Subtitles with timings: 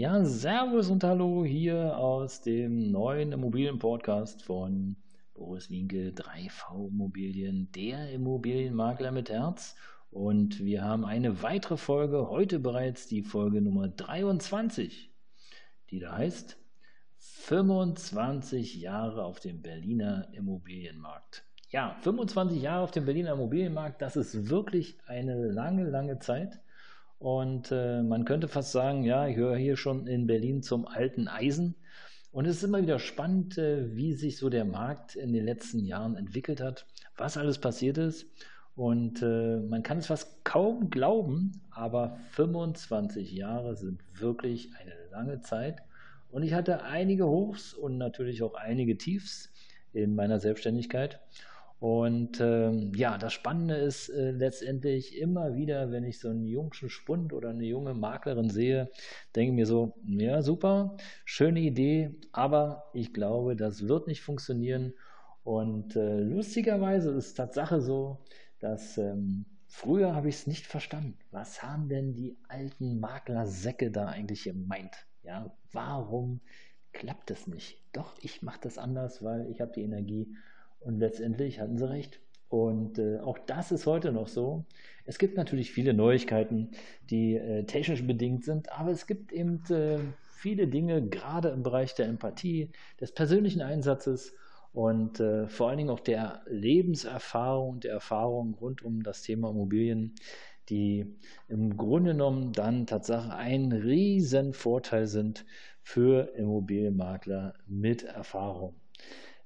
[0.00, 4.96] Ja, Servus und Hallo hier aus dem neuen Immobilienpodcast von
[5.34, 9.76] Boris Winke, 3V Immobilien, der Immobilienmakler mit Herz.
[10.10, 15.12] Und wir haben eine weitere Folge, heute bereits die Folge Nummer 23,
[15.90, 16.56] die da heißt
[17.18, 21.44] 25 Jahre auf dem Berliner Immobilienmarkt.
[21.68, 26.62] Ja, 25 Jahre auf dem Berliner Immobilienmarkt, das ist wirklich eine lange, lange Zeit.
[27.20, 31.28] Und äh, man könnte fast sagen, ja, ich höre hier schon in Berlin zum alten
[31.28, 31.76] Eisen.
[32.32, 35.84] Und es ist immer wieder spannend, äh, wie sich so der Markt in den letzten
[35.84, 36.86] Jahren entwickelt hat,
[37.18, 38.26] was alles passiert ist.
[38.74, 45.42] Und äh, man kann es fast kaum glauben, aber 25 Jahre sind wirklich eine lange
[45.42, 45.82] Zeit.
[46.30, 49.52] Und ich hatte einige Hochs und natürlich auch einige Tiefs
[49.92, 51.20] in meiner Selbstständigkeit.
[51.80, 56.74] Und ähm, ja, das Spannende ist äh, letztendlich immer wieder, wenn ich so einen jungen
[56.74, 58.90] Spund oder eine junge Maklerin sehe,
[59.34, 64.92] denke ich mir so, ja, super, schöne Idee, aber ich glaube, das wird nicht funktionieren.
[65.42, 68.24] Und äh, lustigerweise ist Tatsache so,
[68.58, 71.16] dass ähm, früher habe ich es nicht verstanden.
[71.30, 75.06] Was haben denn die alten Maklersäcke da eigentlich gemeint?
[75.22, 76.42] Ja, warum
[76.92, 77.82] klappt es nicht?
[77.94, 80.28] Doch, ich mache das anders, weil ich habe die Energie
[80.80, 82.20] und letztendlich hatten sie recht.
[82.48, 84.64] Und äh, auch das ist heute noch so.
[85.04, 86.72] Es gibt natürlich viele Neuigkeiten,
[87.08, 91.94] die äh, technisch bedingt sind, aber es gibt eben äh, viele Dinge, gerade im Bereich
[91.94, 92.70] der Empathie,
[93.00, 94.34] des persönlichen Einsatzes
[94.72, 100.14] und äh, vor allen Dingen auch der Lebenserfahrung der Erfahrung rund um das Thema Immobilien,
[100.68, 101.06] die
[101.48, 105.44] im Grunde genommen dann tatsächlich ein riesen Vorteil sind
[105.82, 108.74] für Immobilienmakler mit Erfahrung.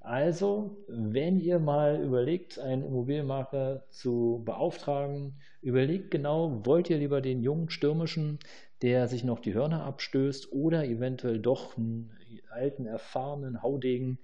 [0.00, 7.42] Also, wenn ihr mal überlegt, einen Immobilienmakler zu beauftragen, überlegt genau, wollt ihr lieber den
[7.42, 8.38] jungen Stürmischen,
[8.80, 12.10] der sich noch die Hörner abstößt, oder eventuell doch einen
[12.48, 14.18] alten, erfahrenen Haudegen,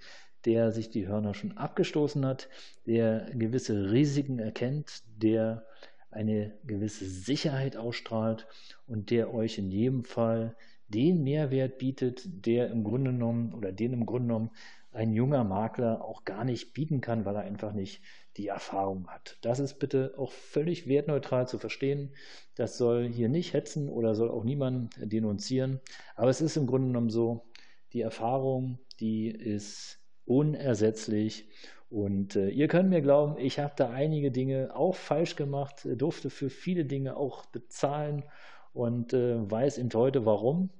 [0.47, 2.49] der sich die Hörner schon abgestoßen hat,
[2.87, 5.67] der gewisse Risiken erkennt, der
[6.11, 8.47] eine gewisse Sicherheit ausstrahlt
[8.87, 10.57] und der euch in jedem Fall
[10.89, 14.51] den Mehrwert bietet, der im Grunde genommen oder den im Grunde genommen
[14.93, 18.03] ein junger Makler auch gar nicht bieten kann, weil er einfach nicht
[18.37, 19.39] die Erfahrung hat.
[19.43, 22.15] Das ist bitte auch völlig wertneutral zu verstehen.
[22.55, 25.81] Das soll hier nicht hetzen oder soll auch niemand denunzieren.
[26.15, 27.47] Aber es ist im Grunde genommen so,
[27.93, 31.49] die Erfahrung, die ist unersetzlich.
[31.89, 36.31] Und äh, ihr könnt mir glauben, ich habe da einige Dinge auch falsch gemacht, durfte
[36.31, 38.25] für viele Dinge auch bezahlen
[38.77, 40.71] und äh, weiß eben heute warum.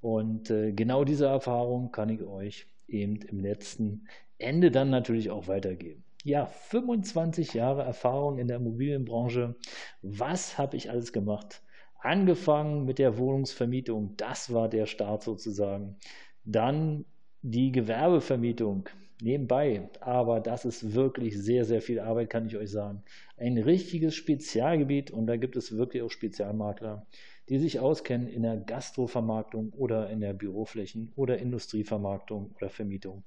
[0.00, 4.06] Und äh, genau diese Erfahrung kann ich euch eben im letzten
[4.38, 6.04] Ende dann natürlich auch weitergeben.
[6.22, 9.56] Ja, 25 Jahre Erfahrung in der Immobilienbranche.
[10.02, 11.62] Was habe ich alles gemacht?
[12.00, 15.96] Angefangen mit der Wohnungsvermietung, das war der Start sozusagen.
[16.44, 17.04] Dann
[17.42, 18.88] die Gewerbevermietung
[19.22, 23.02] nebenbei, aber das ist wirklich sehr, sehr viel Arbeit, kann ich euch sagen.
[23.36, 27.06] Ein richtiges Spezialgebiet und da gibt es wirklich auch Spezialmakler,
[27.48, 33.24] die sich auskennen in der Gastrovermarktung oder in der Büroflächen- oder Industrievermarktung oder Vermietung.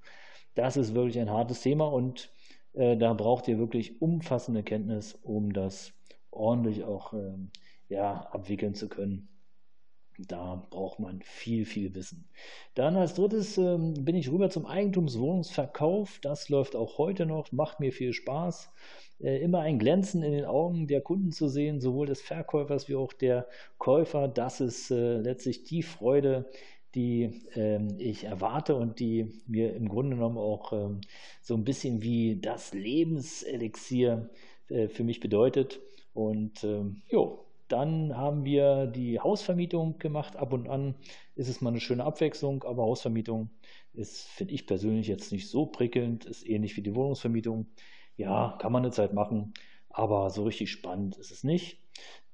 [0.55, 2.31] Das ist wirklich ein hartes Thema und
[2.73, 5.93] äh, da braucht ihr wirklich umfassende Kenntnis, um das
[6.31, 7.33] ordentlich auch äh,
[7.89, 9.29] ja, abwickeln zu können.
[10.19, 12.27] Da braucht man viel, viel Wissen.
[12.75, 16.19] Dann als drittes ähm, bin ich rüber zum Eigentumswohnungsverkauf.
[16.21, 18.71] Das läuft auch heute noch, macht mir viel Spaß.
[19.19, 22.95] Äh, immer ein Glänzen in den Augen der Kunden zu sehen, sowohl des Verkäufers wie
[22.95, 23.47] auch der
[23.77, 24.27] Käufer.
[24.27, 26.45] Das ist äh, letztlich die Freude,
[26.95, 31.01] die ähm, ich erwarte und die mir im Grunde genommen auch ähm,
[31.41, 34.29] so ein bisschen wie das Lebenselixier
[34.69, 35.81] äh, für mich bedeutet.
[36.13, 40.35] Und ähm, jo, dann haben wir die Hausvermietung gemacht.
[40.35, 40.95] Ab und an
[41.35, 43.49] ist es mal eine schöne Abwechslung, aber Hausvermietung
[43.93, 47.67] ist, finde ich persönlich jetzt nicht so prickelnd, ist ähnlich wie die Wohnungsvermietung.
[48.17, 49.53] Ja, kann man eine Zeit machen,
[49.89, 51.79] aber so richtig spannend ist es nicht.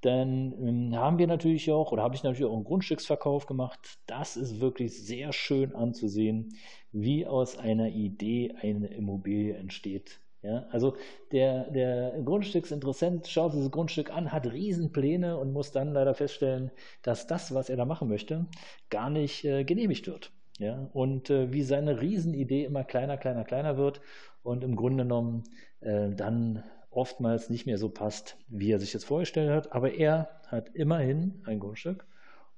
[0.02, 4.00] Dann ähm, haben wir natürlich auch, oder habe ich natürlich auch einen Grundstücksverkauf gemacht.
[4.06, 6.56] Das ist wirklich sehr schön anzusehen,
[6.92, 10.22] wie aus einer Idee eine Immobilie entsteht.
[10.42, 10.96] Ja, also
[11.34, 16.72] der, der Grundstücksinteressent schaut dieses Grundstück an, hat Riesenpläne und muss dann leider feststellen,
[17.02, 18.46] dass das, was er da machen möchte,
[18.90, 20.32] gar nicht äh, genehmigt wird.
[20.58, 24.02] Ja, und äh, wie seine Riesenidee immer kleiner, kleiner, kleiner wird
[24.44, 25.44] und im Grunde genommen
[25.82, 29.74] äh, dann oftmals nicht mehr so passt, wie er sich das vorgestellt hat.
[29.74, 32.06] Aber er hat immerhin ein Grundstück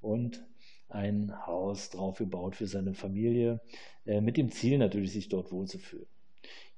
[0.01, 0.45] und
[0.89, 3.61] ein Haus drauf gebaut für seine Familie,
[4.05, 6.07] äh, mit dem Ziel natürlich, sich dort wohlzufühlen.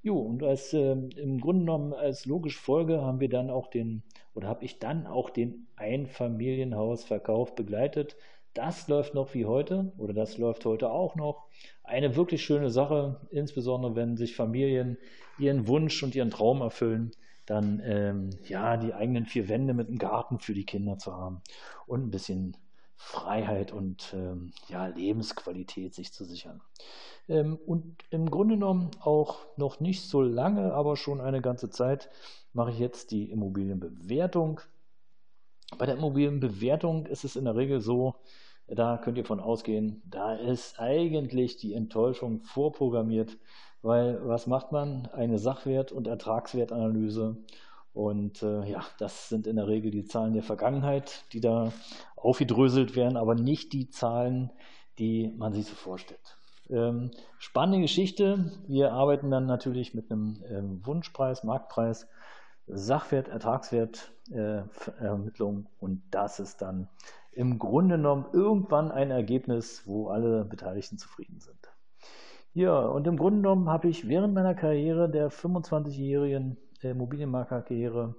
[0.02, 4.04] Jo, und als äh, im Grunde genommen als logische Folge haben wir dann auch den,
[4.34, 8.18] oder habe ich dann auch den Einfamilienhausverkauf begleitet.
[8.54, 11.48] Das läuft noch wie heute, oder das läuft heute auch noch.
[11.84, 14.98] Eine wirklich schöne Sache, insbesondere wenn sich Familien
[15.40, 17.12] ihren Wunsch und ihren Traum erfüllen,
[17.46, 21.42] dann ähm, ja die eigenen vier Wände mit einem Garten für die Kinder zu haben
[21.88, 22.58] und ein bisschen
[22.96, 26.62] Freiheit und ähm, ja, Lebensqualität sich zu sichern.
[27.28, 32.10] Ähm, und im Grunde genommen auch noch nicht so lange, aber schon eine ganze Zeit
[32.54, 34.62] mache ich jetzt die Immobilienbewertung.
[35.78, 38.16] Bei der Immobilienbewertung ist es in der Regel so,
[38.68, 43.38] da könnt ihr von ausgehen, da ist eigentlich die Enttäuschung vorprogrammiert,
[43.82, 45.08] weil was macht man?
[45.08, 47.38] Eine Sachwert- und Ertragswertanalyse.
[47.94, 51.72] Und äh, ja, das sind in der Regel die Zahlen der Vergangenheit, die da
[52.16, 54.52] aufgedröselt werden, aber nicht die Zahlen,
[54.98, 56.38] die man sich so vorstellt.
[56.74, 58.52] Ähm, spannende Geschichte.
[58.68, 62.08] Wir arbeiten dann natürlich mit einem ähm, Wunschpreis, Marktpreis,
[62.66, 64.64] Sachwert, Ertragswert, äh,
[65.00, 66.90] Ermittlung und das ist dann
[67.32, 71.72] im Grunde genommen irgendwann ein Ergebnis, wo alle Beteiligten zufrieden sind.
[72.56, 78.16] Ja, und im Grunde genommen habe ich während meiner Karriere, der 25-jährigen Immobilienmaklerkarriere,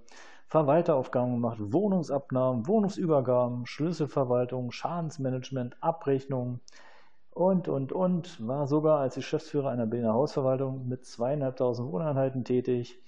[0.46, 6.60] Verwalteraufgaben gemacht, Wohnungsabnahmen, Wohnungsübergaben, Schlüsselverwaltung, Schadensmanagement, Abrechnung
[7.34, 8.46] und, und, und.
[8.46, 12.98] War sogar als Geschäftsführer einer Berliner Hausverwaltung mit zweieinhalbtausend Wohneinheiten tätig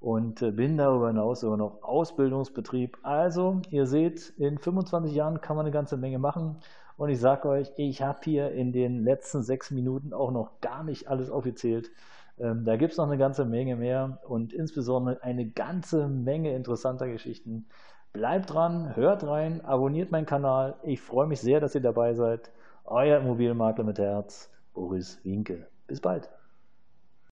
[0.00, 2.98] und äh, bin darüber hinaus sogar noch Ausbildungsbetrieb.
[3.02, 6.58] Also, ihr seht, in 25 Jahren kann man eine ganze Menge machen.
[6.96, 10.82] Und ich sage euch, ich habe hier in den letzten sechs Minuten auch noch gar
[10.82, 11.90] nicht alles aufgezählt.
[12.38, 17.08] Ähm, da gibt es noch eine ganze Menge mehr und insbesondere eine ganze Menge interessanter
[17.08, 17.66] Geschichten.
[18.12, 20.76] Bleibt dran, hört rein, abonniert meinen Kanal.
[20.82, 22.50] Ich freue mich sehr, dass ihr dabei seid.
[22.88, 25.66] Euer Immobilienmakler mit Herz, Boris Winke.
[25.88, 26.28] Bis bald.